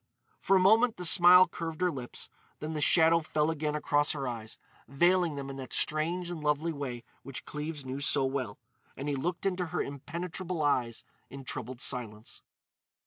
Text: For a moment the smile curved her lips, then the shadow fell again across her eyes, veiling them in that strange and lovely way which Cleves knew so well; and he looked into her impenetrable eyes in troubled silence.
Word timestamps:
For 0.39 0.55
a 0.55 0.59
moment 0.59 0.97
the 0.97 1.05
smile 1.05 1.47
curved 1.47 1.79
her 1.81 1.91
lips, 1.91 2.27
then 2.59 2.73
the 2.73 2.81
shadow 2.81 3.19
fell 3.19 3.51
again 3.51 3.75
across 3.75 4.13
her 4.13 4.27
eyes, 4.27 4.57
veiling 4.87 5.35
them 5.35 5.47
in 5.47 5.57
that 5.57 5.73
strange 5.73 6.31
and 6.31 6.43
lovely 6.43 6.73
way 6.73 7.03
which 7.21 7.45
Cleves 7.45 7.85
knew 7.85 7.99
so 7.99 8.25
well; 8.25 8.57
and 8.97 9.07
he 9.07 9.15
looked 9.15 9.45
into 9.45 9.67
her 9.67 9.83
impenetrable 9.83 10.63
eyes 10.63 11.03
in 11.29 11.43
troubled 11.43 11.81
silence. 11.81 12.41